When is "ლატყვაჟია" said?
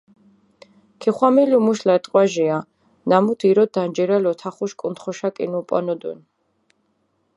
1.87-2.57